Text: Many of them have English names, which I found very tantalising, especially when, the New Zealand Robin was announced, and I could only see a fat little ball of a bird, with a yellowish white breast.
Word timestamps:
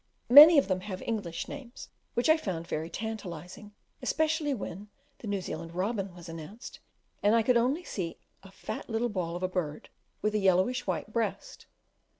Many 0.31 0.57
of 0.57 0.67
them 0.67 0.79
have 0.79 1.03
English 1.03 1.47
names, 1.47 1.89
which 2.15 2.27
I 2.27 2.35
found 2.35 2.65
very 2.65 2.89
tantalising, 2.89 3.71
especially 4.01 4.51
when, 4.51 4.89
the 5.19 5.27
New 5.27 5.41
Zealand 5.41 5.75
Robin 5.75 6.15
was 6.15 6.27
announced, 6.27 6.79
and 7.21 7.35
I 7.35 7.43
could 7.43 7.55
only 7.55 7.83
see 7.83 8.17
a 8.41 8.51
fat 8.51 8.89
little 8.89 9.09
ball 9.09 9.35
of 9.35 9.43
a 9.43 9.47
bird, 9.47 9.89
with 10.23 10.33
a 10.33 10.39
yellowish 10.39 10.87
white 10.87 11.13
breast. 11.13 11.67